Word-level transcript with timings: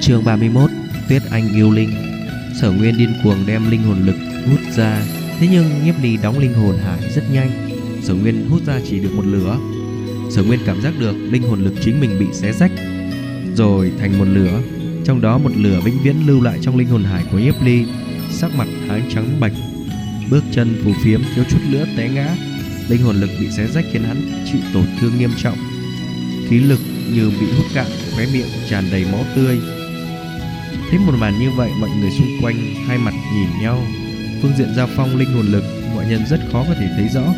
Chương 0.00 0.24
31 0.24 0.70
Tuyết 1.08 1.22
Anh 1.30 1.54
yêu 1.54 1.70
linh. 1.70 1.90
Sở 2.60 2.70
Nguyên 2.70 2.98
điên 2.98 3.12
cuồng 3.24 3.46
đem 3.46 3.70
linh 3.70 3.82
hồn 3.82 4.06
lực 4.06 4.16
hút 4.50 4.60
ra. 4.76 5.02
Thế 5.40 5.48
nhưng 5.50 5.84
nhiếp 5.84 5.94
ly 6.02 6.16
đóng 6.22 6.38
linh 6.38 6.54
hồn 6.54 6.76
hải 6.78 7.10
rất 7.14 7.30
nhanh. 7.32 7.50
Sở 8.02 8.14
Nguyên 8.14 8.48
hút 8.50 8.62
ra 8.66 8.80
chỉ 8.88 9.00
được 9.00 9.10
một 9.14 9.26
lửa. 9.26 9.58
Sở 10.30 10.42
Nguyên 10.42 10.60
cảm 10.66 10.82
giác 10.82 10.94
được 10.98 11.12
linh 11.12 11.42
hồn 11.42 11.64
lực 11.64 11.74
chính 11.80 12.00
mình 12.00 12.18
bị 12.18 12.26
xé 12.32 12.52
rách, 12.52 12.72
Rồi 13.54 13.92
thành 13.98 14.18
một 14.18 14.24
lửa. 14.24 14.60
Trong 15.04 15.20
đó 15.20 15.38
một 15.38 15.50
lửa 15.56 15.80
vĩnh 15.84 15.98
viễn 16.02 16.16
lưu 16.26 16.40
lại 16.42 16.58
trong 16.62 16.76
linh 16.76 16.88
hồn 16.88 17.04
hải 17.04 17.24
của 17.32 17.38
nhiếp 17.38 17.62
ly. 17.62 17.84
Sắc 18.30 18.54
mặt 18.54 18.68
hắn 18.88 19.02
trắng 19.14 19.40
bạch, 19.40 19.52
Bước 20.30 20.44
chân 20.52 20.82
phù 20.84 20.92
phiếm, 21.04 21.20
thiếu 21.34 21.44
chút 21.50 21.58
nữa 21.70 21.86
té 21.96 22.08
ngã. 22.08 22.36
Linh 22.88 23.02
hồn 23.02 23.16
lực 23.20 23.30
bị 23.40 23.50
xé 23.50 23.66
rách 23.66 23.84
khiến 23.92 24.02
hắn 24.02 24.46
chịu 24.52 24.60
tổn 24.74 24.84
thương 25.00 25.18
nghiêm 25.18 25.30
trọng. 25.36 25.58
Khí 26.48 26.60
lực 26.60 26.80
như 27.14 27.30
bị 27.40 27.46
hút 27.56 27.66
cạn, 27.74 27.86
Khóe 28.14 28.26
miệng 28.32 28.48
tràn 28.70 28.84
đầy 28.90 29.04
máu 29.12 29.24
tươi. 29.36 29.58
Thấy 30.90 30.98
một 30.98 31.14
màn 31.18 31.38
như 31.38 31.50
vậy, 31.50 31.70
mọi 31.80 31.90
người 32.00 32.10
xung 32.10 32.28
quanh 32.42 32.56
hai 32.86 32.98
mặt 32.98 33.14
nhìn 33.34 33.48
nhau. 33.62 33.82
Phương 34.42 34.52
diện 34.58 34.68
giao 34.76 34.88
phong, 34.96 35.16
linh 35.16 35.32
hồn 35.34 35.46
lực, 35.46 35.64
mọi 35.94 36.06
nhân 36.06 36.26
rất 36.26 36.40
khó 36.52 36.64
có 36.68 36.74
thể 36.74 36.88
thấy 36.96 37.08
rõ. 37.08 37.34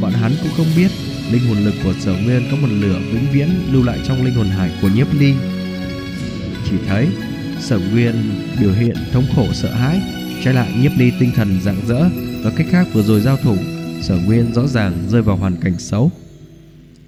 Bọn 0.00 0.12
hắn 0.12 0.32
cũng 0.42 0.52
không 0.56 0.66
biết, 0.76 0.90
linh 1.32 1.48
hồn 1.48 1.58
lực 1.64 1.74
của 1.84 1.92
sở 1.92 2.12
nguyên 2.12 2.42
có 2.50 2.56
một 2.56 2.68
lửa 2.70 3.00
vĩnh 3.12 3.32
viễn 3.32 3.48
lưu 3.72 3.82
lại 3.82 3.98
trong 4.06 4.24
linh 4.24 4.34
hồn 4.34 4.46
hải 4.46 4.70
của 4.82 4.88
nhiếp 4.88 5.06
ly. 5.14 5.34
Chỉ 6.70 6.76
thấy, 6.88 7.08
sở 7.58 7.78
nguyên 7.78 8.14
biểu 8.60 8.72
hiện 8.72 8.96
thống 9.12 9.24
khổ 9.36 9.46
sợ 9.52 9.74
hãi, 9.74 10.00
Trái 10.44 10.54
lại 10.54 10.72
nhiếp 10.82 10.92
ly 10.98 11.12
tinh 11.20 11.32
thần 11.36 11.60
rạng 11.60 11.86
rỡ. 11.86 12.08
Và 12.42 12.50
cách 12.56 12.66
khác 12.70 12.86
vừa 12.92 13.02
rồi 13.02 13.20
giao 13.20 13.36
thủ, 13.36 13.56
Sở 14.02 14.18
nguyên 14.26 14.54
rõ 14.54 14.66
ràng 14.66 14.92
rơi 15.08 15.22
vào 15.22 15.36
hoàn 15.36 15.56
cảnh 15.56 15.78
xấu. 15.78 16.10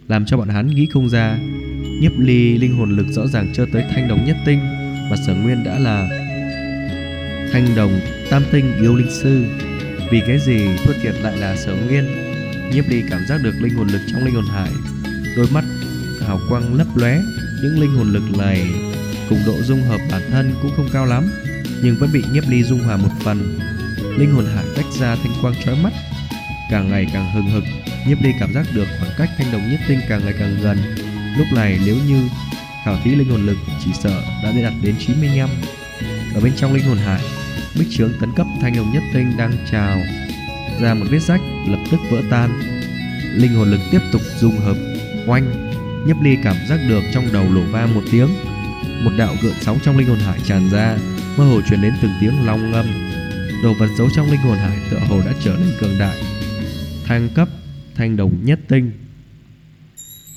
Làm 0.08 0.24
cho 0.26 0.36
bọn 0.36 0.48
hắn 0.48 0.66
nghĩ 0.66 0.86
không 0.86 1.08
ra, 1.08 1.38
Nhiếp 2.00 2.12
ly 2.18 2.58
linh 2.58 2.76
hồn 2.76 2.96
lực 2.96 3.06
rõ 3.08 3.26
ràng 3.26 3.52
chưa 3.54 3.66
tới 3.72 3.84
thanh 3.94 4.08
đồng 4.08 4.24
nhất 4.24 4.36
tinh. 4.46 4.81
Mà 5.12 5.18
sở 5.26 5.34
nguyên 5.34 5.64
đã 5.64 5.78
là 5.78 6.08
Thanh 7.52 7.74
đồng, 7.76 8.00
tam 8.30 8.44
tinh, 8.52 8.76
yêu 8.80 8.96
linh 8.96 9.10
sư. 9.10 9.44
Vì 10.10 10.20
cái 10.26 10.38
gì 10.38 10.68
thua 10.84 10.92
thiệt 11.02 11.14
lại 11.22 11.36
là 11.36 11.56
sở 11.56 11.74
nguyên? 11.74 12.04
Nhiếp 12.70 12.88
ly 12.88 13.02
cảm 13.10 13.20
giác 13.28 13.40
được 13.42 13.54
linh 13.60 13.74
hồn 13.74 13.88
lực 13.88 14.00
trong 14.12 14.24
linh 14.24 14.34
hồn 14.34 14.44
hải. 14.44 14.70
Đôi 15.36 15.46
mắt 15.52 15.64
hào 16.26 16.40
quang 16.48 16.74
lấp 16.74 16.86
lóe, 16.94 17.20
Những 17.62 17.80
linh 17.80 17.94
hồn 17.94 18.12
lực 18.12 18.22
này 18.38 18.66
Cùng 19.28 19.38
độ 19.46 19.62
dung 19.62 19.82
hợp 19.82 20.00
bản 20.10 20.22
thân 20.30 20.54
cũng 20.62 20.72
không 20.76 20.88
cao 20.92 21.06
lắm, 21.06 21.30
Nhưng 21.82 21.96
vẫn 21.96 22.10
bị 22.12 22.24
nhiếp 22.32 22.44
ly 22.48 22.62
dung 22.62 22.80
hòa 22.80 22.96
một 22.96 23.10
phần. 23.24 23.58
Linh 24.18 24.34
hồn 24.34 24.46
hải 24.54 24.64
tách 24.76 24.92
ra 25.00 25.16
thanh 25.16 25.32
quang 25.42 25.54
trói 25.64 25.76
mắt, 25.82 25.92
Càng 26.70 26.90
ngày 26.90 27.06
càng 27.12 27.34
hừng 27.34 27.50
hực. 27.50 27.64
Nhiếp 28.08 28.22
ly 28.22 28.30
cảm 28.40 28.52
giác 28.54 28.66
được 28.74 28.86
khoảng 28.98 29.12
cách 29.18 29.30
thanh 29.38 29.52
đồng 29.52 29.70
nhất 29.70 29.80
tinh 29.88 30.00
càng 30.08 30.24
ngày 30.24 30.34
càng 30.38 30.56
gần. 30.62 30.78
Lúc 31.38 31.46
này 31.54 31.78
nếu 31.86 31.96
như 32.08 32.28
khảo 32.84 32.98
thí 33.04 33.14
linh 33.14 33.30
hồn 33.30 33.46
lực 33.46 33.56
chỉ 33.84 33.90
sợ 33.92 34.22
đã 34.44 34.52
đạt 34.62 34.72
đến 34.82 34.94
95 34.98 35.48
Ở 36.34 36.40
bên 36.40 36.52
trong 36.56 36.74
linh 36.74 36.84
hồn 36.84 36.96
hải, 36.96 37.20
Bích 37.78 37.88
trướng 37.90 38.12
tấn 38.20 38.32
cấp 38.36 38.46
thanh 38.60 38.76
đồng 38.76 38.92
nhất 38.92 39.02
tinh 39.12 39.36
đang 39.36 39.52
trào 39.70 39.98
ra 40.80 40.94
một 40.94 41.06
vết 41.10 41.18
rách 41.18 41.40
lập 41.66 41.78
tức 41.90 42.00
vỡ 42.10 42.22
tan. 42.30 42.60
Linh 43.34 43.54
hồn 43.54 43.70
lực 43.70 43.80
tiếp 43.90 44.00
tục 44.12 44.22
dung 44.38 44.58
hợp 44.58 44.76
oanh, 45.26 45.72
nhấp 46.06 46.16
ly 46.22 46.36
cảm 46.44 46.56
giác 46.68 46.80
được 46.88 47.02
trong 47.14 47.32
đầu 47.32 47.52
lổ 47.52 47.62
va 47.62 47.86
một 47.86 48.02
tiếng. 48.12 48.28
Một 49.04 49.10
đạo 49.18 49.36
gợn 49.42 49.52
sóng 49.60 49.78
trong 49.82 49.98
linh 49.98 50.08
hồn 50.08 50.18
hải 50.18 50.40
tràn 50.44 50.70
ra, 50.70 50.98
mơ 51.36 51.44
hồ 51.44 51.60
truyền 51.68 51.82
đến 51.82 51.92
từng 52.02 52.12
tiếng 52.20 52.46
long 52.46 52.70
ngâm. 52.70 52.86
Đồ 53.62 53.74
vật 53.78 53.88
giấu 53.98 54.08
trong 54.16 54.30
linh 54.30 54.40
hồn 54.40 54.58
hải 54.58 54.78
tựa 54.90 54.98
hồ 55.08 55.20
đã 55.20 55.32
trở 55.44 55.56
nên 55.56 55.72
cường 55.80 55.98
đại. 55.98 56.16
Thăng 57.04 57.28
cấp 57.34 57.48
thanh 57.94 58.16
đồng 58.16 58.32
nhất 58.44 58.60
tinh. 58.68 58.92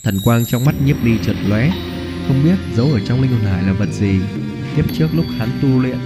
Thần 0.03 0.19
quang 0.23 0.45
trong 0.45 0.65
mắt 0.65 0.75
nhiếp 0.85 1.03
ly 1.03 1.17
chợt 1.25 1.35
lóe 1.47 1.71
không 2.27 2.43
biết 2.43 2.55
giấu 2.75 2.91
ở 2.93 2.99
trong 3.05 3.21
linh 3.21 3.31
hồn 3.31 3.41
hải 3.41 3.63
là 3.63 3.73
vật 3.73 3.89
gì. 3.91 4.19
Kiếp 4.75 4.85
trước 4.97 5.07
lúc 5.15 5.25
hắn 5.37 5.49
tu 5.61 5.79
luyện, 5.79 5.97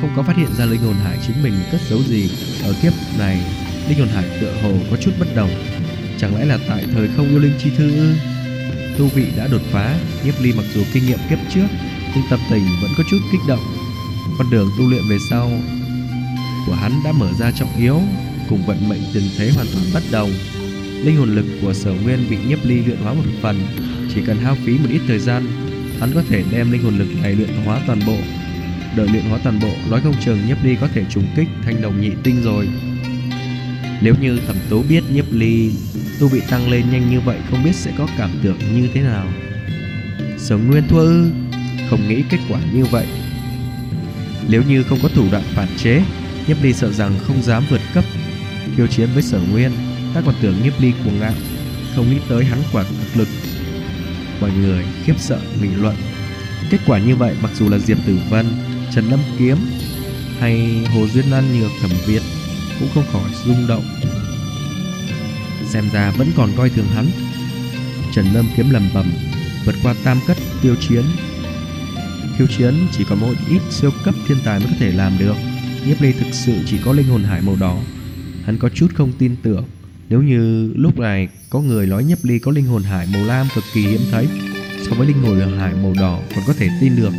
không 0.00 0.10
có 0.16 0.22
phát 0.22 0.36
hiện 0.36 0.54
ra 0.58 0.64
linh 0.64 0.80
hồn 0.80 0.94
hải 1.04 1.18
chính 1.26 1.42
mình 1.42 1.54
cất 1.72 1.80
giấu 1.90 2.02
gì. 2.02 2.30
Ở 2.62 2.74
kiếp 2.82 2.92
này, 3.18 3.40
linh 3.88 3.98
hồn 3.98 4.08
hải 4.08 4.24
tựa 4.40 4.54
hồ 4.62 4.72
có 4.90 4.96
chút 4.96 5.10
bất 5.18 5.28
đồng. 5.36 5.50
Chẳng 6.18 6.36
lẽ 6.36 6.44
là 6.44 6.58
tại 6.68 6.84
thời 6.94 7.08
không 7.16 7.28
yêu 7.28 7.38
linh 7.38 7.52
chi 7.58 7.70
thư 7.76 7.96
ư? 7.96 8.14
Tu 8.98 9.06
vị 9.06 9.26
đã 9.36 9.46
đột 9.46 9.62
phá 9.70 9.98
nhiếp 10.24 10.34
ly 10.40 10.52
mặc 10.52 10.64
dù 10.74 10.82
kinh 10.92 11.06
nghiệm 11.06 11.18
kiếp 11.30 11.38
trước, 11.54 11.66
nhưng 12.14 12.24
tâm 12.30 12.40
tình 12.50 12.64
vẫn 12.82 12.90
có 12.98 13.04
chút 13.10 13.18
kích 13.32 13.40
động. 13.48 13.76
Con 14.38 14.50
đường 14.50 14.68
tu 14.78 14.90
luyện 14.90 15.02
về 15.10 15.16
sau 15.30 15.50
của 16.66 16.74
hắn 16.74 16.92
đã 17.04 17.12
mở 17.12 17.28
ra 17.38 17.50
trọng 17.50 17.76
yếu, 17.78 18.00
cùng 18.48 18.66
vận 18.66 18.88
mệnh 18.88 19.02
tình 19.14 19.24
thế 19.38 19.50
hoàn 19.50 19.66
toàn 19.72 19.84
bất 19.94 20.02
đồng 20.10 20.30
linh 21.04 21.16
hồn 21.16 21.34
lực 21.34 21.46
của 21.62 21.74
sở 21.74 21.92
nguyên 21.92 22.18
bị 22.30 22.36
nhiếp 22.48 22.58
ly 22.64 22.84
luyện 22.84 22.98
hóa 22.98 23.14
một 23.14 23.22
phần. 23.40 23.60
Chỉ 24.14 24.22
cần 24.26 24.36
hao 24.36 24.54
phí 24.54 24.78
một 24.78 24.88
ít 24.90 25.00
thời 25.06 25.18
gian, 25.18 25.46
hắn 26.00 26.10
có 26.14 26.22
thể 26.28 26.44
đem 26.50 26.72
linh 26.72 26.82
hồn 26.82 26.98
lực 26.98 27.08
này 27.22 27.34
luyện 27.34 27.48
hóa 27.64 27.80
toàn 27.86 28.00
bộ. 28.06 28.16
Đợi 28.96 29.08
luyện 29.08 29.24
hóa 29.24 29.38
toàn 29.44 29.60
bộ, 29.60 29.70
nói 29.90 30.00
không 30.04 30.14
chừng 30.24 30.38
nhiếp 30.46 30.64
ly 30.64 30.76
có 30.80 30.88
thể 30.88 31.04
trùng 31.10 31.26
kích 31.36 31.48
thanh 31.64 31.82
đồng 31.82 32.00
nhị 32.00 32.10
tinh 32.22 32.42
rồi. 32.42 32.68
Nếu 34.02 34.14
như 34.20 34.38
thẩm 34.46 34.56
tố 34.70 34.82
biết 34.88 35.04
nhiếp 35.12 35.32
ly 35.32 35.70
tu 36.20 36.28
bị 36.28 36.40
tăng 36.50 36.70
lên 36.70 36.90
nhanh 36.90 37.10
như 37.10 37.20
vậy, 37.20 37.38
không 37.50 37.64
biết 37.64 37.74
sẽ 37.74 37.92
có 37.98 38.08
cảm 38.18 38.30
tưởng 38.42 38.58
như 38.74 38.88
thế 38.94 39.00
nào. 39.00 39.28
Sở 40.38 40.56
nguyên 40.56 40.88
thua 40.88 40.98
ư? 40.98 41.30
Không 41.90 42.08
nghĩ 42.08 42.22
kết 42.30 42.38
quả 42.48 42.60
như 42.72 42.84
vậy. 42.84 43.06
Nếu 44.48 44.62
như 44.68 44.82
không 44.82 44.98
có 45.02 45.08
thủ 45.08 45.26
đoạn 45.32 45.44
phản 45.54 45.68
chế, 45.76 46.02
nhiếp 46.46 46.62
ly 46.62 46.72
sợ 46.72 46.92
rằng 46.92 47.18
không 47.22 47.42
dám 47.42 47.62
vượt 47.70 47.80
cấp 47.94 48.04
khiêu 48.76 48.86
chiến 48.86 49.08
với 49.14 49.22
sở 49.22 49.40
nguyên 49.50 49.70
ta 50.14 50.20
còn 50.26 50.34
tưởng 50.40 50.62
nhiếp 50.62 50.80
ly 50.80 50.92
cuồng 51.04 51.20
ngạo 51.20 51.34
không 51.96 52.10
nghĩ 52.10 52.18
tới 52.28 52.44
hắn 52.44 52.62
quả 52.72 52.84
thực 52.84 53.18
lực. 53.18 53.28
Mọi 54.40 54.50
người 54.50 54.84
khiếp 55.04 55.14
sợ 55.18 55.40
bình 55.62 55.82
luận. 55.82 55.96
Kết 56.70 56.78
quả 56.86 56.98
như 56.98 57.16
vậy 57.16 57.34
mặc 57.42 57.50
dù 57.54 57.68
là 57.68 57.78
diệp 57.78 57.98
tử 58.06 58.18
vân, 58.30 58.46
trần 58.94 59.10
lâm 59.10 59.20
kiếm 59.38 59.56
hay 60.38 60.84
hồ 60.94 61.06
duyên 61.06 61.30
lan 61.30 61.60
nhược 61.60 61.70
thẩm 61.82 61.90
việt 62.06 62.22
cũng 62.80 62.88
không 62.94 63.04
khỏi 63.12 63.30
rung 63.44 63.66
động. 63.68 63.84
Xem 65.68 65.84
ra 65.92 66.10
vẫn 66.10 66.28
còn 66.36 66.50
coi 66.56 66.70
thường 66.70 66.86
hắn. 66.94 67.06
Trần 68.14 68.26
lâm 68.32 68.46
kiếm 68.56 68.70
lầm 68.70 68.88
bầm 68.94 69.12
vượt 69.64 69.74
qua 69.82 69.94
tam 70.04 70.18
cất 70.26 70.36
tiêu 70.62 70.74
chiến. 70.80 71.04
Khiêu 72.38 72.46
chiến 72.46 72.74
chỉ 72.92 73.04
có 73.08 73.14
một 73.14 73.34
ít 73.50 73.60
siêu 73.70 73.90
cấp 74.04 74.14
thiên 74.26 74.38
tài 74.44 74.58
mới 74.58 74.68
có 74.68 74.74
thể 74.78 74.92
làm 74.92 75.18
được. 75.18 75.36
Nhiếp 75.86 76.02
ly 76.02 76.12
thực 76.12 76.32
sự 76.32 76.52
chỉ 76.66 76.78
có 76.84 76.92
linh 76.92 77.06
hồn 77.06 77.24
hải 77.24 77.42
màu 77.42 77.56
đỏ. 77.60 77.78
Hắn 78.44 78.58
có 78.58 78.68
chút 78.68 78.86
không 78.94 79.12
tin 79.18 79.36
tưởng 79.42 79.64
nếu 80.12 80.22
như 80.22 80.72
lúc 80.76 80.98
này 80.98 81.28
có 81.50 81.60
người 81.60 81.86
nói 81.86 82.04
nhấp 82.04 82.18
ly 82.22 82.38
có 82.38 82.52
linh 82.52 82.66
hồn 82.66 82.82
hải 82.82 83.08
màu 83.12 83.24
lam 83.24 83.46
cực 83.54 83.64
kỳ 83.74 83.80
hiếm 83.80 84.00
thấy, 84.10 84.28
so 84.82 84.94
với 84.94 85.06
linh 85.06 85.22
hồn 85.22 85.58
hải 85.58 85.74
màu 85.74 85.92
đỏ 86.00 86.18
còn 86.34 86.44
có 86.46 86.52
thể 86.58 86.68
tin 86.80 86.96
được. 86.96 87.12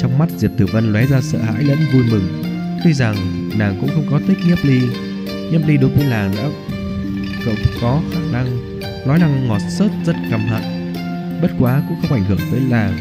Trong 0.00 0.18
mắt 0.18 0.28
diệp 0.36 0.50
tử 0.58 0.66
vân 0.72 0.92
lóe 0.92 1.06
ra 1.06 1.20
sợ 1.20 1.38
hãi 1.38 1.64
lẫn 1.64 1.78
vui 1.92 2.02
mừng. 2.10 2.42
Tuy 2.84 2.92
rằng 2.92 3.16
nàng 3.58 3.76
cũng 3.80 3.90
không 3.94 4.06
có 4.10 4.20
thích 4.26 4.38
nhấp 4.46 4.58
ly 4.62 4.80
nhấp 5.52 5.62
ly 5.66 5.76
đối 5.76 5.90
với 5.90 6.06
nàng 6.10 6.34
đã 6.36 6.50
cậu 7.44 7.54
có 7.80 8.02
khả 8.12 8.20
năng 8.32 8.78
nói 9.06 9.18
năng 9.18 9.48
ngọt 9.48 9.60
sớt 9.78 9.88
rất 10.06 10.16
căm 10.30 10.40
hận. 10.40 10.62
Bất 11.42 11.50
quá 11.58 11.82
cũng 11.88 11.98
không 12.02 12.18
ảnh 12.18 12.24
hưởng 12.24 12.40
tới 12.50 12.60
làng. 12.60 12.98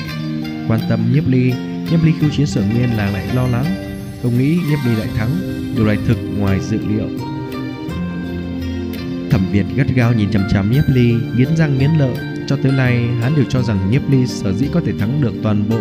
Quan 0.68 0.80
tâm 0.90 1.14
nhấp 1.14 1.28
ly 1.28 1.54
nhấp 1.92 2.04
ly 2.04 2.12
khiêu 2.20 2.30
chiến 2.30 2.46
sở 2.46 2.62
nguyên 2.62 2.98
làng 2.98 3.14
lại 3.14 3.28
lo 3.36 3.48
lắng. 3.48 3.66
Không 4.24 4.38
nghĩ 4.38 4.60
nhấp 4.70 4.80
ly 4.86 4.96
lại 4.96 5.08
thắng, 5.18 5.30
điều 5.76 5.86
này 5.86 5.98
thực 6.08 6.18
ngoài 6.38 6.60
dự 6.60 6.78
liệu 6.88 7.31
thẩm 9.32 9.52
việt 9.52 9.66
gắt 9.76 9.88
gao 9.96 10.14
nhìn 10.14 10.32
chằm 10.32 10.42
chằm 10.54 10.72
nhiếp 10.72 10.84
ly, 10.88 11.14
nghiến 11.36 11.56
răng 11.58 11.78
nghiến 11.78 11.92
lợi. 12.00 12.16
Cho 12.48 12.58
tới 12.64 12.72
nay, 12.72 13.08
hắn 13.22 13.36
đều 13.36 13.46
cho 13.50 13.62
rằng 13.62 13.92
nhiếp 13.92 14.02
ly 14.12 14.28
sở 14.28 14.54
dĩ 14.54 14.68
có 14.74 14.82
thể 14.86 14.92
thắng 15.00 15.22
được 15.22 15.34
toàn 15.44 15.70
bộ 15.70 15.80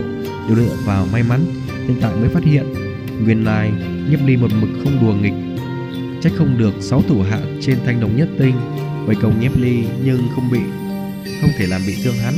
đều 0.49 0.57
dựa 0.57 0.77
vào 0.85 1.07
may 1.13 1.23
mắn. 1.23 1.41
Hiện 1.89 1.97
tại 2.01 2.17
mới 2.17 2.29
phát 2.29 2.45
hiện, 2.45 2.67
nguyên 3.25 3.45
lai 3.45 3.73
nhiếp 4.11 4.19
ly 4.27 4.37
một 4.37 4.51
mực 4.61 4.71
không 4.85 5.01
đùa 5.01 5.15
nghịch. 5.15 5.33
Trách 6.23 6.33
không 6.37 6.59
được 6.59 6.75
sáu 6.81 7.03
thủ 7.09 7.23
hạ 7.31 7.41
trên 7.61 7.79
thanh 7.87 8.01
đồng 8.01 8.17
nhất 8.17 8.29
tinh, 8.39 8.55
vây 9.07 9.17
công 9.23 9.41
nhiếp 9.41 9.57
ly 9.57 9.85
nhưng 10.05 10.29
không 10.35 10.51
bị, 10.51 10.61
không 11.41 11.51
thể 11.59 11.67
làm 11.67 11.81
bị 11.87 11.95
thương 12.05 12.17
hắn. 12.25 12.35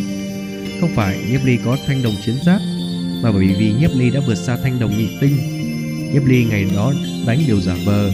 Không 0.81 0.91
phải 0.95 1.19
nhiếp 1.31 1.41
ly 1.45 1.59
có 1.65 1.77
thanh 1.87 2.03
đồng 2.03 2.15
chiến 2.27 2.35
giáp, 2.47 2.61
mà 3.23 3.33
bởi 3.33 3.55
vì 3.59 3.73
nhiếp 3.81 3.91
ly 3.95 4.11
đã 4.11 4.21
vượt 4.27 4.35
xa 4.35 4.57
thanh 4.63 4.81
đồng 4.81 4.99
nhị 4.99 5.09
tinh, 5.21 5.37
nhiếp 6.13 6.25
ly 6.27 6.45
ngày 6.45 6.67
đó 6.75 6.93
đánh 7.27 7.39
điều 7.47 7.61
giả 7.61 7.75
vờ. 7.87 8.11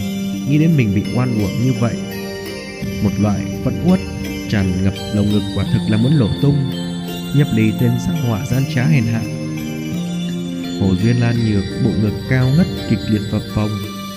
Nghĩ 0.49 0.57
đến 0.57 0.77
mình 0.77 0.95
bị 0.95 1.03
oan 1.15 1.39
uổng 1.39 1.63
như 1.63 1.73
vậy 1.79 1.95
một 3.03 3.11
loại 3.19 3.45
phẫn 3.65 3.73
uất, 3.85 3.99
tràn 4.49 4.83
ngập 4.83 4.93
lồng 5.15 5.29
ngực 5.31 5.41
quả 5.55 5.65
thực 5.73 5.79
là 5.89 5.97
muốn 5.97 6.13
lổ 6.13 6.27
tung 6.41 6.71
nhiếp 7.35 7.47
ly 7.53 7.71
tên 7.79 7.91
sắc 8.05 8.13
họa 8.27 8.45
gian 8.45 8.63
trá 8.75 8.83
hèn 8.83 9.03
hạ. 9.03 9.21
Hồ 10.81 10.95
duyên 11.03 11.15
lan 11.19 11.35
nhược 11.49 11.63
bộ 11.83 11.91
ngực 12.01 12.13
cao 12.29 12.49
ngất 12.57 12.67
kịch 12.89 12.99
liệt 13.09 13.21
phập 13.31 13.41
phồng, 13.55 13.69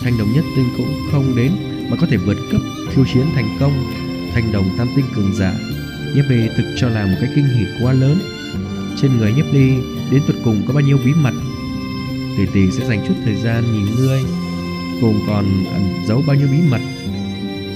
thanh 0.02 0.19
đồng 0.19 0.32
nhất 0.32 0.44
tinh 0.56 0.67
cũng 0.76 0.94
không 1.12 1.37
đến 1.37 1.52
mà 1.90 1.96
có 2.00 2.06
thể 2.06 2.17
vượt 2.17 2.37
cấp 2.52 2.61
khiêu 2.90 3.05
chiến 3.14 3.26
thành 3.34 3.56
công, 3.61 3.93
thanh 4.34 4.52
đồng 4.52 4.70
tam 4.79 4.88
tinh 4.96 5.05
cường 5.14 5.34
giả 5.34 5.55
nhiếp 6.14 6.25
ly 6.29 6.49
thực 6.56 6.75
cho 6.76 6.88
là 6.88 7.06
một 7.06 7.17
cái 7.20 7.31
kinh 7.34 7.44
hỉ 7.44 7.67
quá 7.82 7.93
lớn. 7.93 8.20
Trên 8.96 9.19
người 9.19 9.32
nhiếp 9.32 9.52
ly 9.52 9.69
đến 10.11 10.23
tuyệt 10.26 10.37
cùng 10.44 10.62
có 10.67 10.75
bao 10.75 10.82
nhiêu 10.82 10.99
bí 11.05 11.12
mật? 11.14 11.34
Tỷ 12.37 12.46
tỷ 12.55 12.70
sẽ 12.70 12.87
dành 12.87 13.05
chút 13.08 13.14
thời 13.25 13.34
gian 13.34 13.73
nhìn 13.73 13.87
ngươi 13.96 14.20
cùng 15.00 15.20
còn 15.26 15.64
ẩn 15.73 16.05
giấu 16.08 16.23
bao 16.26 16.37
nhiêu 16.37 16.49
bí 16.52 16.58
mật? 16.70 16.81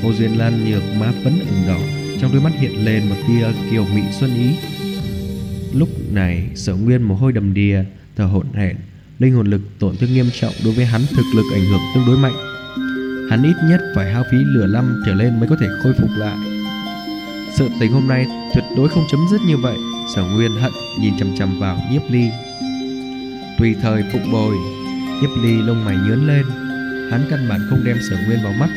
Hồ 0.02 0.12
duyên 0.12 0.38
lan 0.38 0.70
nhược 0.70 0.82
má 1.00 1.12
phấn 1.24 1.38
ửng 1.38 1.66
đỏ, 1.68 1.78
trong 2.20 2.32
đôi 2.32 2.42
mắt 2.42 2.52
hiện 2.60 2.84
lên 2.84 3.08
một 3.08 3.16
tia 3.28 3.46
kiều 3.70 3.84
mị 3.94 4.02
xuân 4.20 4.34
ý. 4.34 4.56
Lúc 5.72 5.88
này, 6.12 6.46
sở 6.54 6.74
nguyên 6.74 7.02
mồ 7.02 7.14
hôi 7.14 7.32
đầm 7.32 7.54
đìa, 7.54 7.84
thở 8.16 8.24
hổn 8.24 8.46
hển, 8.54 8.76
linh 9.18 9.34
hồn 9.34 9.46
lực 9.46 9.60
tổn 9.78 9.96
thương 9.96 10.14
nghiêm 10.14 10.30
trọng 10.40 10.52
đối 10.64 10.74
với 10.74 10.84
hắn 10.84 11.00
thực 11.16 11.24
lực 11.34 11.44
ảnh 11.54 11.64
hưởng 11.64 11.80
tương 11.94 12.06
đối 12.06 12.16
mạnh. 12.16 12.34
Hắn 13.30 13.42
ít 13.42 13.54
nhất 13.70 13.80
phải 13.94 14.12
hao 14.12 14.24
phí 14.30 14.38
lửa 14.38 14.66
năm 14.66 15.02
trở 15.06 15.14
lên 15.14 15.40
mới 15.40 15.48
có 15.48 15.56
thể 15.60 15.66
khôi 15.82 15.92
phục 15.98 16.10
lại. 16.16 16.36
Sự 17.54 17.68
tình 17.80 17.92
hôm 17.92 18.08
nay 18.08 18.26
tuyệt 18.54 18.64
đối 18.76 18.88
không 18.88 19.04
chấm 19.10 19.20
dứt 19.30 19.40
như 19.46 19.56
vậy, 19.56 19.76
sở 20.14 20.24
nguyên 20.24 20.50
hận 20.50 20.72
nhìn 21.00 21.18
chằm 21.18 21.36
chằm 21.38 21.60
vào 21.60 21.78
nhiếp 21.92 22.02
ly. 22.10 22.28
Tùy 23.58 23.74
thời 23.82 24.04
phụng 24.12 24.32
bồi, 24.32 24.54
nhiếp 25.22 25.30
ly 25.42 25.62
lông 25.62 25.84
mày 25.84 25.96
nhớn 25.96 26.26
lên. 26.26 26.46
Hắn 27.10 27.26
căn 27.30 27.48
bản 27.48 27.60
không 27.70 27.84
đem 27.84 27.96
sở 28.10 28.16
nguyên 28.26 28.38
vào 28.42 28.52
mắt 28.52 28.70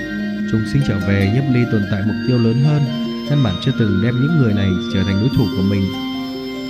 trùng 0.51 0.61
sinh 0.73 0.81
trở 0.87 0.99
về 1.07 1.31
nhiếp 1.33 1.43
ly 1.53 1.61
tồn 1.71 1.81
tại 1.91 2.01
mục 2.07 2.15
tiêu 2.27 2.37
lớn 2.37 2.63
hơn. 2.63 2.81
Căn 3.29 3.43
bản 3.43 3.55
chưa 3.65 3.71
từng 3.79 4.01
đem 4.03 4.15
những 4.21 4.37
người 4.37 4.53
này 4.53 4.69
trở 4.93 5.03
thành 5.03 5.19
đối 5.19 5.29
thủ 5.37 5.45
của 5.57 5.63
mình. 5.63 5.83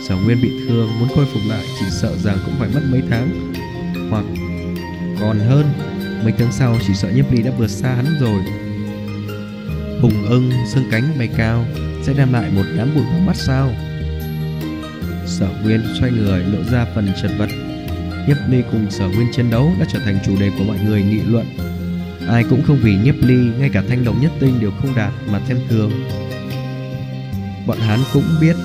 Sở 0.08 0.16
nguyên 0.16 0.42
bị 0.42 0.50
thương, 0.68 1.00
muốn 1.00 1.10
khôi 1.16 1.26
phục 1.34 1.42
lại, 1.50 1.66
chỉ 1.80 1.86
sợ 1.90 2.16
rằng 2.18 2.38
cũng 2.46 2.54
phải 2.60 2.70
mất 2.74 2.82
mấy 2.92 3.04
tháng. 3.10 3.54
Hoặc 4.10 4.26
còn 5.20 5.40
hơn, 5.40 5.66
mấy 6.24 6.34
tháng 6.38 6.52
sau 6.52 6.78
chỉ 6.88 6.94
sợ 6.94 7.10
nhiếp 7.10 7.32
ly 7.32 7.42
đã 7.42 7.52
vượt 7.58 7.68
xa 7.68 7.90
hắn 7.90 8.06
rồi. 8.20 8.42
Hùng 10.02 10.26
ưng, 10.30 10.52
xương 10.74 10.84
cánh 10.92 11.04
bay 11.18 11.30
cao, 11.38 11.66
sẽ 12.04 12.14
đem 12.14 12.34
lại 12.34 12.52
một 12.56 12.64
đám 12.78 12.96
bụi 12.96 13.04
vào 13.04 13.20
mắt 13.20 13.36
sao? 13.36 13.72
Sở 15.26 15.48
nguyên 15.64 15.82
xoay 16.00 16.12
người, 16.12 16.44
lộ 16.44 16.64
ra 16.72 16.86
phần 16.96 17.08
chật 17.22 17.32
vật. 17.38 17.50
Nhiếp 18.28 18.38
ly 18.50 18.64
cùng 18.72 18.92
sở 18.92 19.08
nguyên 19.08 19.28
chiến 19.32 19.50
đấu 19.50 19.72
đã 19.80 19.86
trở 19.94 20.00
thành 20.00 20.20
chủ 20.26 20.40
đề 20.40 20.52
của 20.58 20.64
mọi 20.64 20.78
người 20.86 21.02
nghị 21.02 21.22
luận 21.22 21.46
ai 22.30 22.44
cũng 22.50 22.64
không 22.64 22.80
vì 22.82 22.96
nhiếp 22.96 23.16
ly, 23.22 23.52
ngay 23.60 23.70
cả 23.70 23.84
thanh 23.90 24.06
đồng 24.06 24.22
nhất 24.22 24.32
tinh 24.40 24.60
đều 24.60 24.72
không 24.72 24.96
đạt 24.96 25.14
mà 25.32 25.40
thêm 25.48 25.58
thường 25.70 25.92
bọn 27.68 27.80
hắn 27.80 28.00
cũng 28.14 28.24
biết, 28.42 28.56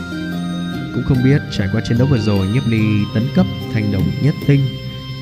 cũng 0.95 1.03
không 1.05 1.19
biết 1.25 1.43
trải 1.53 1.69
qua 1.73 1.81
chiến 1.89 1.99
đấu 1.99 2.07
vừa 2.11 2.19
rồi, 2.19 2.47
nhiếp 2.47 2.63
ly 2.69 2.81
tấn 3.15 3.23
cấp 3.35 3.47
thanh 3.73 3.93
đồng 3.93 4.03
nhất 4.23 4.35
tinh, 4.47 4.61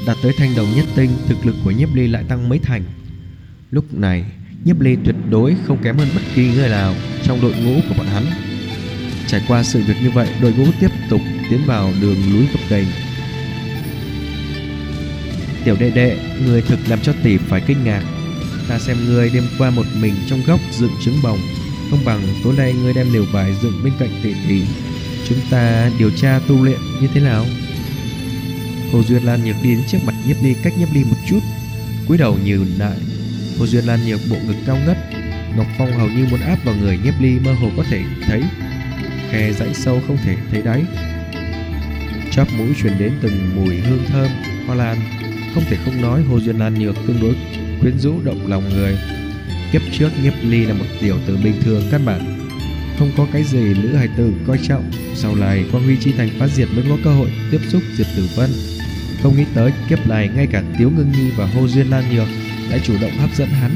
đạt 0.06 0.16
tới 0.22 0.32
thanh 0.38 0.56
đồng 0.56 0.66
nhất 0.76 0.86
tinh, 0.96 1.10
thực 1.28 1.46
lực 1.46 1.56
của 1.64 1.70
nhiếp 1.70 1.94
ly 1.94 2.06
lại 2.06 2.24
tăng 2.28 2.48
mấy 2.48 2.58
thành. 2.58 2.82
Lúc 3.70 3.94
này, 3.94 4.24
nhiếp 4.64 4.80
ly 4.80 4.96
tuyệt 5.04 5.14
đối 5.30 5.56
không 5.66 5.78
kém 5.82 5.98
hơn 5.98 6.08
bất 6.14 6.22
kỳ 6.34 6.54
người 6.54 6.68
nào 6.68 6.94
trong 7.22 7.40
đội 7.40 7.54
ngũ 7.64 7.80
của 7.88 7.94
bọn 7.98 8.06
hắn. 8.06 8.24
Trải 9.26 9.42
qua 9.48 9.62
sự 9.62 9.82
việc 9.82 9.96
như 10.02 10.10
vậy, 10.10 10.28
đội 10.42 10.52
ngũ 10.52 10.64
tiếp 10.80 10.90
tục 11.10 11.20
tiến 11.50 11.60
vào 11.66 11.92
đường 12.00 12.16
núi 12.32 12.46
gập 12.52 12.60
ghềnh 12.70 12.86
tiểu 15.64 15.76
đệ 15.80 15.90
đệ, 15.90 16.18
người 16.46 16.62
thực 16.62 16.78
làm 16.88 17.00
cho 17.00 17.12
tỷ 17.22 17.36
phải 17.36 17.62
kinh 17.66 17.84
ngạc 17.84 18.02
ta 18.68 18.78
xem 18.78 18.96
ngươi 19.06 19.30
đêm 19.30 19.44
qua 19.58 19.70
một 19.70 19.86
mình 20.00 20.14
trong 20.28 20.42
góc 20.46 20.60
dựng 20.72 20.92
trứng 21.04 21.22
bồng. 21.22 21.38
Không 21.90 22.04
bằng 22.04 22.20
tối 22.44 22.54
nay 22.56 22.72
ngươi 22.72 22.94
đem 22.94 23.12
liều 23.12 23.24
vải 23.32 23.54
dựng 23.62 23.80
bên 23.84 23.92
cạnh 23.98 24.20
tỷ 24.22 24.34
tỷ 24.48 24.62
chúng 25.28 25.38
ta 25.50 25.90
điều 25.98 26.10
tra 26.10 26.40
tu 26.48 26.64
luyện 26.64 26.78
như 27.00 27.08
thế 27.14 27.20
nào? 27.20 27.46
Hồ 28.92 29.02
duyên 29.02 29.22
lan 29.22 29.44
nhược 29.44 29.56
đi 29.62 29.74
đến 29.74 29.84
trước 29.88 29.98
mặt 30.06 30.14
nhiếp 30.26 30.36
ly, 30.42 30.54
cách 30.62 30.72
nhiếp 30.78 30.88
ly 30.94 31.04
một 31.04 31.16
chút. 31.28 31.40
cúi 32.08 32.18
đầu 32.18 32.38
nhìn 32.44 32.66
lại. 32.78 32.96
Hồ 33.58 33.66
duyên 33.66 33.84
lan 33.84 34.00
nhược 34.06 34.20
bộ 34.30 34.36
ngực 34.46 34.56
cao 34.66 34.76
ngất. 34.86 34.96
Ngọc 35.56 35.66
phong 35.78 35.92
hầu 35.98 36.08
như 36.08 36.26
muốn 36.30 36.40
áp 36.40 36.64
vào 36.64 36.74
người 36.74 36.98
nhiếp 37.04 37.14
ly, 37.20 37.38
mơ 37.44 37.52
hồ 37.52 37.70
có 37.76 37.84
thể 37.90 38.02
thấy. 38.26 38.42
Khe 39.30 39.52
rãnh 39.52 39.74
sâu 39.74 40.00
không 40.06 40.16
thể 40.24 40.36
thấy 40.50 40.62
đáy. 40.62 40.82
Chóp 42.30 42.48
mũi 42.58 42.68
truyền 42.82 42.98
đến 42.98 43.12
từng 43.22 43.50
mùi 43.56 43.76
hương 43.76 44.04
thơm, 44.08 44.30
hoa 44.66 44.76
lan. 44.76 44.98
Không 45.54 45.64
thể 45.70 45.76
không 45.84 46.00
nói, 46.00 46.22
hồ 46.22 46.40
duyên 46.40 46.58
lan 46.58 46.78
nhược 46.78 46.96
tương 47.06 47.20
đối 47.20 47.34
quyến 47.82 47.98
rũ 47.98 48.20
động 48.24 48.46
lòng 48.46 48.68
người. 48.68 48.98
Kiếp 49.72 49.82
trước 49.92 50.08
nhiếp 50.22 50.32
ly 50.42 50.66
là 50.66 50.74
một 50.74 50.84
tiểu 51.00 51.18
tử 51.26 51.38
bình 51.44 51.54
thường 51.62 51.82
căn 51.90 52.04
bản. 52.04 52.48
Không 52.98 53.10
có 53.16 53.26
cái 53.32 53.44
gì 53.44 53.74
nữ 53.82 53.94
hài 53.94 54.08
tử 54.16 54.32
coi 54.46 54.58
trọng, 54.68 54.90
sau 55.14 55.34
này 55.34 55.64
quang 55.72 55.84
huy 55.84 55.96
chi 55.96 56.12
thành 56.16 56.28
phát 56.38 56.48
diệt 56.48 56.68
mới 56.74 56.84
có 56.88 56.96
cơ 57.04 57.10
hội 57.10 57.30
tiếp 57.50 57.60
xúc 57.68 57.82
diệp 57.96 58.06
tử 58.16 58.28
vân. 58.36 58.50
Không 59.22 59.36
nghĩ 59.36 59.44
tới 59.54 59.72
kiếp 59.88 60.08
này 60.08 60.30
ngay 60.36 60.46
cả 60.46 60.62
tiếu 60.78 60.90
ngưng 60.90 61.12
nhi 61.12 61.30
và 61.36 61.46
hô 61.46 61.68
duyên 61.68 61.90
lan 61.90 62.04
nhược 62.14 62.28
đã 62.70 62.78
chủ 62.84 62.94
động 63.00 63.18
hấp 63.18 63.30
dẫn 63.36 63.48
hắn. 63.48 63.70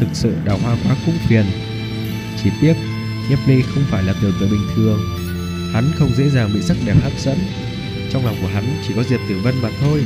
Thực 0.00 0.08
sự 0.12 0.34
đào 0.44 0.58
hoa 0.58 0.76
quá 0.84 0.96
cũng 1.06 1.14
phiền. 1.28 1.44
Chỉ 2.42 2.50
tiếc, 2.60 2.74
nhiếp 3.30 3.38
ly 3.46 3.62
không 3.62 3.84
phải 3.90 4.02
là 4.02 4.14
tiểu 4.20 4.32
tử 4.40 4.48
bình 4.50 4.66
thường. 4.76 5.00
Hắn 5.72 5.90
không 5.98 6.14
dễ 6.16 6.28
dàng 6.28 6.50
bị 6.54 6.62
sắc 6.62 6.76
đẹp 6.86 6.96
hấp 7.02 7.12
dẫn. 7.18 7.38
Trong 8.10 8.26
lòng 8.26 8.36
của 8.42 8.48
hắn 8.48 8.64
chỉ 8.88 8.94
có 8.96 9.02
diệp 9.02 9.20
tử 9.28 9.40
vân 9.42 9.54
mà 9.62 9.68
thôi 9.80 10.02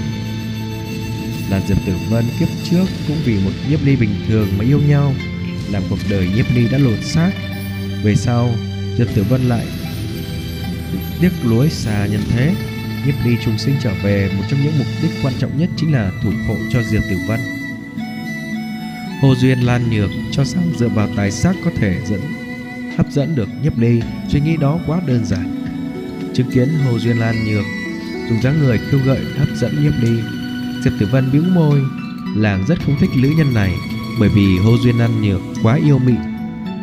là 1.54 1.60
diệp 1.60 1.78
tử 1.86 1.92
vân 2.10 2.24
kiếp 2.38 2.48
trước 2.70 2.84
cũng 3.08 3.16
vì 3.24 3.44
một 3.44 3.50
nhiếp 3.68 3.84
ly 3.84 3.96
bình 3.96 4.10
thường 4.28 4.48
mà 4.58 4.64
yêu 4.64 4.80
nhau. 4.88 5.14
Làm 5.70 5.82
cuộc 5.90 5.98
đời 6.10 6.28
nhiếp 6.36 6.46
ly 6.54 6.68
đã 6.68 6.78
lột 6.78 6.98
xác. 7.02 7.30
Về 8.02 8.16
sau, 8.16 8.54
diệp 8.98 9.06
tử 9.14 9.24
vân 9.28 9.48
lại 9.48 9.66
tiếc 11.20 11.30
lối 11.44 11.70
xa 11.70 12.06
nhân 12.06 12.20
thế. 12.28 12.54
Nhiếp 13.06 13.14
ly 13.24 13.36
trùng 13.44 13.58
sinh 13.58 13.74
trở 13.82 13.90
về, 14.02 14.30
một 14.36 14.44
trong 14.50 14.62
những 14.64 14.78
mục 14.78 14.86
đích 15.02 15.10
quan 15.22 15.34
trọng 15.38 15.58
nhất 15.58 15.70
chính 15.76 15.92
là 15.92 16.12
thủ 16.22 16.30
hộ 16.48 16.56
cho 16.72 16.82
diệp 16.82 17.02
tử 17.10 17.16
vân. 17.28 17.40
Hồ 19.20 19.34
duyên 19.34 19.60
lan 19.60 19.90
nhược 19.90 20.10
cho 20.30 20.44
rằng 20.44 20.72
dựa 20.78 20.88
vào 20.88 21.08
tài 21.16 21.30
sắc 21.30 21.56
có 21.64 21.70
thể 21.76 21.98
dẫn, 22.06 22.20
hấp 22.96 23.12
dẫn 23.12 23.34
được 23.34 23.48
nhiếp 23.62 23.78
ly. 23.78 24.00
Suy 24.28 24.40
nghĩ 24.40 24.56
đó 24.56 24.80
quá 24.86 25.00
đơn 25.06 25.24
giản. 25.24 25.64
Chứng 26.34 26.50
kiến 26.50 26.68
hồ 26.68 26.98
duyên 26.98 27.16
lan 27.16 27.44
nhược 27.44 27.64
dùng 28.28 28.42
dáng 28.42 28.58
người 28.58 28.78
khiêu 28.90 29.00
gợi 29.04 29.20
hấp 29.38 29.48
dẫn 29.56 29.84
nhiếp 29.84 29.92
ly 30.02 30.20
diệp 30.84 30.92
tử 31.00 31.06
vân 31.12 31.32
bĩu 31.32 31.42
môi, 31.54 31.80
làng 32.36 32.64
rất 32.68 32.78
không 32.86 32.96
thích 33.00 33.10
nữ 33.16 33.28
nhân 33.36 33.54
này, 33.54 33.74
bởi 34.20 34.28
vì 34.28 34.58
hồ 34.58 34.76
duyên 34.82 34.98
lan 34.98 35.22
nhược 35.22 35.40
quá 35.62 35.78
yêu 35.84 35.98
mị, 35.98 36.14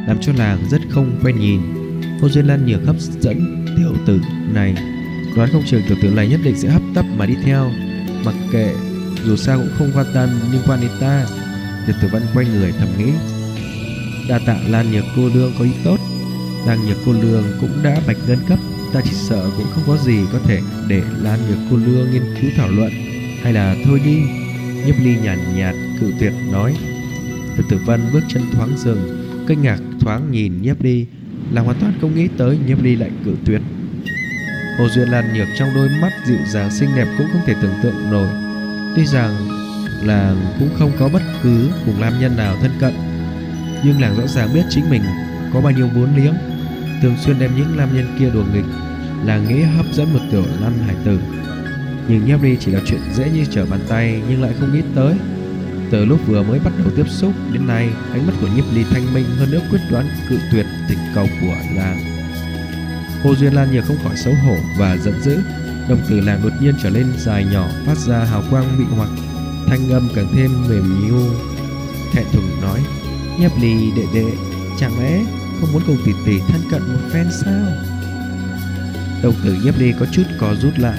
làm 0.08 0.18
cho 0.22 0.34
làng 0.34 0.60
rất 0.70 0.82
không 0.90 1.20
quen 1.24 1.40
nhìn. 1.40 1.62
Hồ 2.22 2.30
duyên 2.30 2.46
lan 2.46 2.66
nhược 2.66 2.86
hấp 2.86 2.96
dẫn 3.00 3.66
tiểu 3.78 3.94
tử 4.06 4.22
này 4.54 4.76
đoán 5.36 5.50
không 5.52 5.64
chừng 5.66 5.82
tiểu 5.88 5.98
tử 6.02 6.10
này 6.10 6.28
nhất 6.28 6.40
định 6.44 6.58
sẽ 6.58 6.70
hấp 6.70 6.82
tấp 6.94 7.06
mà 7.18 7.26
đi 7.26 7.36
theo. 7.44 7.72
Mặc 8.26 8.36
kệ, 8.52 8.74
dù 9.26 9.36
sao 9.36 9.58
cũng 9.58 9.70
không 9.78 9.92
quan 9.96 10.06
tâm 10.14 10.30
liên 10.52 10.62
quan 10.68 10.82
đến 10.82 10.92
ta. 11.00 11.26
Diệp 11.88 11.96
tử 12.02 12.08
vân 12.12 12.24
quay 12.34 12.46
người 12.46 12.74
thầm 12.80 12.88
nghĩ, 12.98 13.12
đa 14.30 14.40
tạ 14.46 14.56
lan 14.70 14.92
nhược 14.92 15.04
cô 15.16 15.30
lương 15.34 15.52
có 15.60 15.64
ý 15.64 15.72
tốt. 15.84 15.98
Lan 16.68 16.88
nhược 16.88 16.98
cô 17.06 17.12
lương 17.12 17.44
cũng 17.62 17.84
đã 17.84 18.02
bạch 18.08 18.18
ngân 18.28 18.40
cấp, 18.48 18.60
ta 18.94 19.02
chỉ 19.04 19.12
sợ 19.14 19.50
cũng 19.58 19.68
không 19.74 19.84
có 19.88 19.98
gì 19.98 20.20
có 20.34 20.40
thể 20.40 20.62
để 20.88 21.02
lan 21.22 21.40
nhược 21.50 21.58
cô 21.70 21.78
lương 21.78 22.12
nghiên 22.12 22.24
cứu 22.42 22.52
thảo 22.58 22.70
luận 22.72 23.11
hay 23.44 23.54
là 23.54 23.76
thôi 23.86 24.02
đi? 24.06 24.18
Nhấp 24.86 24.96
ly 25.04 25.16
nhàn 25.24 25.38
nhạt, 25.38 25.56
nhạt 25.56 25.76
cự 26.00 26.14
tuyệt 26.20 26.34
nói. 26.52 26.76
Diệp 27.58 27.70
tử 27.70 27.78
vân 27.86 28.02
bước 28.14 28.24
chân 28.28 28.44
thoáng 28.54 28.78
dừng 28.78 29.28
kinh 29.48 29.62
ngạc 29.62 29.80
thoáng 30.00 30.32
nhìn 30.32 30.62
nhiếp 30.62 30.84
ly 30.84 31.06
là 31.52 31.62
hoàn 31.62 31.78
toàn 31.80 31.94
không 32.02 32.16
nghĩ 32.16 32.28
tới 32.38 32.58
nhiếp 32.68 32.84
ly 32.84 32.96
lại 32.96 33.10
cự 33.26 33.36
tuyệt. 33.46 33.62
Hồ 34.78 34.88
duyên 34.90 35.10
lan 35.10 35.34
nhược 35.34 35.48
trong 35.58 35.70
đôi 35.76 35.90
mắt 36.02 36.12
dịu 36.26 36.38
dàng 36.52 36.72
xinh 36.72 36.90
đẹp 36.96 37.08
cũng 37.18 37.28
không 37.34 37.42
thể 37.46 37.56
tưởng 37.62 37.74
tượng 37.84 38.12
nổi. 38.12 38.28
Tuy 38.96 39.06
rằng 39.06 39.36
là 40.04 40.36
cũng 40.60 40.70
không 40.80 40.92
có 41.00 41.10
bất 41.10 41.22
cứ 41.44 41.70
cùng 41.86 42.02
nam 42.02 42.14
nhân 42.20 42.38
nào 42.38 42.58
thân 42.62 42.72
cận 42.80 42.94
nhưng 43.84 44.02
làng 44.02 44.16
rõ 44.18 44.28
ràng 44.28 44.50
biết 44.54 44.64
chính 44.70 44.90
mình 44.90 45.02
có 45.54 45.62
bao 45.62 45.72
nhiêu 45.72 45.88
vốn 45.96 46.16
liếng. 46.16 46.34
Thường 47.02 47.16
xuyên 47.26 47.40
đem 47.40 47.52
những 47.58 47.78
nam 47.78 47.90
nhân 47.96 48.16
kia 48.20 48.30
đùa 48.34 48.44
nghịch 48.54 48.66
là 49.26 49.38
nghĩ 49.38 49.62
hấp 49.62 49.86
dẫn 49.94 50.14
một 50.14 50.20
tiểu 50.32 50.44
lăn 50.62 50.74
hải 50.88 50.96
tử 51.06 51.20
nhưng 52.08 52.26
nhiếp 52.26 52.42
ly 52.44 52.58
chỉ 52.60 52.72
là 52.72 52.80
chuyện 52.86 53.02
dễ 53.14 53.30
như 53.30 53.46
trở 53.52 53.66
bàn 53.66 53.80
tay 53.88 54.22
nhưng 54.30 54.42
lại 54.42 54.54
không 54.60 54.74
nghĩ 54.74 54.82
tới 54.96 55.16
từ 55.92 56.06
lúc 56.06 56.20
vừa 56.28 56.44
mới 56.44 56.60
bắt 56.60 56.74
đầu 56.78 56.88
tiếp 56.96 57.10
xúc 57.10 57.34
đến 57.54 57.68
nay, 57.68 57.90
ánh 58.12 58.28
mắt 58.28 58.34
của 58.42 58.48
Nhiếp 58.56 58.64
Ly 58.74 58.84
thanh 58.92 59.14
minh 59.14 59.26
hơn 59.38 59.52
nữa 59.52 59.62
quyết 59.72 59.80
đoán 59.92 60.06
cự 60.30 60.40
tuyệt 60.52 60.66
tình 60.90 60.98
cầu 61.16 61.28
của 61.42 61.56
làng. 61.76 62.00
Hồ 63.24 63.36
Duyên 63.36 63.54
Lan 63.54 63.72
nhiều 63.72 63.82
không 63.88 63.98
khỏi 64.04 64.16
xấu 64.16 64.34
hổ 64.34 64.56
và 64.78 64.98
giận 64.98 65.22
dữ, 65.22 65.40
đồng 65.90 66.00
tử 66.10 66.20
làng 66.20 66.40
đột 66.44 66.54
nhiên 66.62 66.76
trở 66.84 66.90
lên 66.90 67.06
dài 67.18 67.46
nhỏ, 67.52 67.68
phát 67.86 67.98
ra 67.98 68.24
hào 68.24 68.44
quang 68.50 68.78
mị 68.78 68.86
hoặc, 68.96 69.10
thanh 69.68 69.90
âm 69.90 70.10
càng 70.16 70.28
thêm 70.36 70.52
mềm 70.70 71.10
nhu. 71.10 71.30
Thẹn 72.14 72.26
thùng 72.34 72.62
nói: 72.62 72.80
"Nhiếp 73.40 73.52
Ly 73.62 73.92
đệ 73.96 74.04
đệ, 74.14 74.32
chẳng 74.80 75.00
lẽ 75.00 75.24
không 75.60 75.74
muốn 75.74 75.82
cùng 75.88 75.98
tỷ 76.06 76.12
tỷ 76.26 76.40
thân 76.40 76.62
cận 76.72 76.82
một 76.82 77.00
phen 77.12 77.28
sao?" 77.32 77.66
Đồng 79.24 79.36
tử 79.44 79.56
Nhiếp 79.64 79.80
Ly 79.80 79.94
có 80.00 80.06
chút 80.12 80.24
co 80.40 80.56
rút 80.62 80.74
lại, 80.78 80.98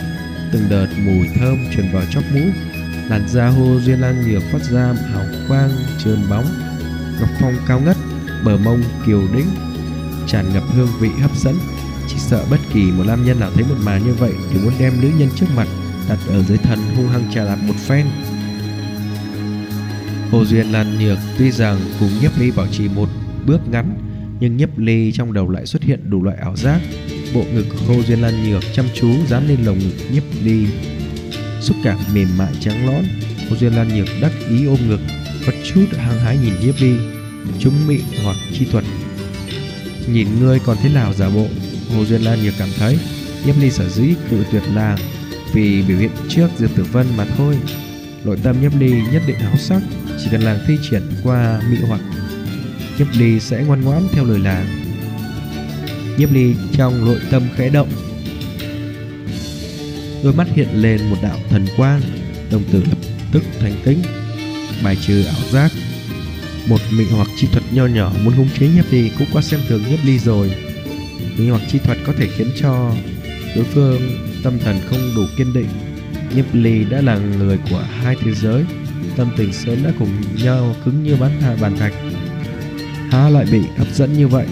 từng 0.52 0.62
đợt 0.70 0.86
mùi 1.04 1.28
thơm 1.34 1.58
truyền 1.74 1.86
vào 1.92 2.02
chóp 2.10 2.24
mũi. 2.34 2.52
Làn 3.08 3.28
da 3.28 3.48
hô 3.48 3.80
duyên 3.80 4.00
lan 4.00 4.28
nhược 4.28 4.42
phát 4.52 4.62
ra 4.62 4.94
hào 5.12 5.24
quang 5.48 5.70
trơn 6.04 6.18
bóng, 6.30 6.46
ngọc 7.20 7.28
phong 7.40 7.54
cao 7.66 7.80
ngất, 7.80 7.96
bờ 8.44 8.56
mông 8.56 8.82
kiều 9.06 9.22
đĩnh 9.34 9.46
tràn 10.26 10.52
ngập 10.52 10.62
hương 10.74 10.88
vị 11.00 11.08
hấp 11.20 11.36
dẫn. 11.36 11.54
Chỉ 12.08 12.16
sợ 12.18 12.44
bất 12.50 12.60
kỳ 12.72 12.82
một 12.90 13.04
nam 13.06 13.24
nhân 13.24 13.40
nào 13.40 13.50
thấy 13.54 13.64
một 13.64 13.74
màn 13.84 14.04
như 14.04 14.14
vậy 14.14 14.32
thì 14.52 14.60
muốn 14.64 14.72
đem 14.78 15.00
nữ 15.00 15.10
nhân 15.18 15.28
trước 15.36 15.46
mặt 15.56 15.68
đặt 16.08 16.18
ở 16.28 16.42
dưới 16.42 16.58
thân 16.58 16.78
hung 16.96 17.08
hăng 17.08 17.32
trà 17.34 17.44
đạp 17.44 17.58
một 17.66 17.76
phen. 17.76 18.06
Hồ 20.30 20.44
duyên 20.44 20.72
lan 20.72 20.98
nhược 20.98 21.18
tuy 21.38 21.50
rằng 21.50 21.80
cùng 22.00 22.10
nhiếp 22.20 22.38
ly 22.38 22.50
bảo 22.50 22.66
trì 22.66 22.88
một 22.88 23.08
bước 23.46 23.68
ngắn, 23.68 23.94
nhưng 24.40 24.56
nhiếp 24.56 24.78
ly 24.78 25.12
trong 25.12 25.32
đầu 25.32 25.50
lại 25.50 25.66
xuất 25.66 25.82
hiện 25.82 26.10
đủ 26.10 26.22
loại 26.22 26.36
ảo 26.36 26.56
giác 26.56 26.80
bộ 27.34 27.44
ngực 27.54 27.66
hồ 27.88 27.94
duyên 28.08 28.20
lan 28.22 28.50
nhược 28.50 28.62
chăm 28.74 28.86
chú 28.94 29.08
dán 29.28 29.48
lên 29.48 29.58
lồng 29.64 29.78
ngực 29.78 30.10
nhiếp 30.12 30.22
ly 30.44 30.66
xúc 31.60 31.76
cảm 31.84 31.98
mềm 32.14 32.28
mại 32.38 32.52
trắng 32.60 32.86
nõn 32.86 33.04
Hồ 33.52 33.58
Duyên 33.58 33.72
Lan 33.72 33.88
Nhược 33.88 34.08
đắc 34.20 34.32
ý 34.48 34.66
ôm 34.66 34.78
ngực, 34.88 35.00
Có 35.46 35.52
chút 35.64 35.86
hăng 35.98 36.18
hái 36.18 36.38
nhìn 36.38 36.54
Nhiếp 36.60 36.74
Ly 36.80 36.94
chúng 37.58 37.86
mị 37.86 38.00
hoặc 38.24 38.36
chi 38.52 38.66
thuật. 38.72 38.84
Nhìn 40.12 40.28
ngươi 40.40 40.58
còn 40.66 40.76
thế 40.82 40.88
nào 40.94 41.14
giả 41.14 41.28
bộ? 41.28 41.46
Hồ 41.94 42.04
Duyên 42.04 42.22
Lan 42.22 42.42
Nhược 42.42 42.54
cảm 42.58 42.68
thấy 42.78 42.98
Nhiếp 43.46 43.54
Ly 43.60 43.70
sở 43.70 43.88
dĩ 43.88 44.14
cự 44.30 44.44
tuyệt 44.52 44.62
làng 44.74 44.98
vì 45.52 45.82
biểu 45.82 45.98
hiện 45.98 46.10
trước 46.28 46.48
Diệp 46.58 46.70
Tử 46.76 46.84
Vân 46.92 47.06
mà 47.16 47.24
thôi. 47.36 47.58
Nội 48.24 48.38
tâm 48.42 48.62
Nhiếp 48.62 48.80
Ly 48.80 48.92
nhất 49.12 49.22
định 49.26 49.38
háo 49.38 49.56
sắc, 49.56 49.82
Chỉ 50.18 50.28
cần 50.30 50.40
làng 50.40 50.58
thi 50.66 50.78
triển 50.90 51.02
qua 51.22 51.60
mị 51.70 51.76
hoặc 51.88 52.00
Nhiếp 52.98 53.06
Ly 53.12 53.40
sẽ 53.40 53.64
ngoan 53.66 53.82
ngoãn 53.82 54.02
theo 54.12 54.24
lời 54.24 54.38
làng. 54.38 54.81
Nhiếp 56.18 56.32
Ly 56.32 56.54
trong 56.72 57.04
nội 57.04 57.18
tâm 57.30 57.42
khẽ 57.56 57.68
động. 57.68 57.88
Đôi 60.24 60.32
mắt 60.32 60.46
hiện 60.54 60.68
lên 60.72 61.10
một 61.10 61.16
đạo 61.22 61.38
thần 61.50 61.66
quang, 61.76 62.00
Đồng 62.50 62.62
tử 62.72 62.84
lập 62.90 62.98
tức 63.32 63.42
thành 63.60 63.74
tĩnh, 63.84 64.02
Bài 64.84 64.96
trừ 65.06 65.24
ảo 65.24 65.48
giác. 65.50 65.72
Một 66.68 66.80
mị 66.90 67.04
hoặc 67.04 67.28
chi 67.36 67.48
thuật 67.52 67.64
nho 67.72 67.86
nhỏ 67.86 68.12
muốn 68.24 68.34
hung 68.34 68.48
chế 68.58 68.68
Nhiếp 68.68 68.92
Ly 68.92 69.10
cũng 69.18 69.28
quá 69.32 69.42
xem 69.42 69.60
thường 69.68 69.82
Nhiếp 69.90 69.98
Ly 70.04 70.18
rồi. 70.18 70.52
Mị 71.38 71.48
hoặc 71.48 71.62
chi 71.68 71.78
thuật 71.78 71.98
có 72.06 72.12
thể 72.18 72.28
khiến 72.36 72.50
cho 72.60 72.92
đối 73.56 73.64
phương 73.64 74.00
tâm 74.42 74.58
thần 74.58 74.76
không 74.90 75.12
đủ 75.16 75.22
kiên 75.36 75.52
định. 75.52 75.68
Nhiếp 76.34 76.44
Ly 76.52 76.84
đã 76.84 77.00
là 77.00 77.18
người 77.18 77.58
của 77.70 77.84
hai 78.02 78.16
thế 78.20 78.34
giới, 78.34 78.64
Tâm 79.16 79.30
tình 79.36 79.52
sớm 79.52 79.84
đã 79.84 79.92
cùng 79.98 80.08
nhau 80.44 80.74
cứng 80.84 81.02
như 81.02 81.16
bán 81.16 81.40
thà 81.40 81.56
bàn 81.60 81.76
thạch. 81.78 81.92
Há 83.10 83.28
lại 83.28 83.46
bị 83.52 83.60
hấp 83.76 83.88
dẫn 83.94 84.12
như 84.12 84.28
vậy? 84.28 84.46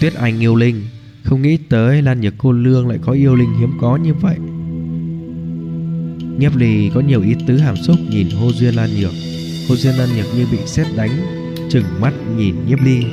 Tuyết 0.00 0.14
Anh 0.14 0.40
yêu 0.40 0.56
linh. 0.56 0.82
Không 1.22 1.42
nghĩ 1.42 1.56
tới 1.68 2.02
Lan 2.02 2.20
Nhược 2.20 2.34
cô 2.38 2.52
lương 2.52 2.88
lại 2.88 2.98
có 3.02 3.12
yêu 3.12 3.34
linh 3.34 3.54
hiếm 3.58 3.70
có 3.80 3.96
như 3.96 4.14
vậy. 4.14 4.36
Nhiếp 6.38 6.56
lì 6.56 6.90
có 6.94 7.00
nhiều 7.00 7.22
ý 7.22 7.34
tứ 7.46 7.56
hàm 7.56 7.76
xúc 7.76 7.96
nhìn 8.10 8.30
Hô 8.30 8.52
Duyên 8.52 8.74
Lan 8.74 8.90
Nhược. 9.00 9.12
Hô 9.68 9.76
Duyên 9.76 9.94
Lan 9.94 10.08
Nhược 10.16 10.26
như 10.36 10.46
bị 10.52 10.58
sét 10.66 10.86
đánh, 10.96 11.10
Chừng 11.70 11.84
mắt 12.00 12.12
nhìn 12.36 12.54
Nhiếp 12.66 12.78
Ly. 12.82 13.04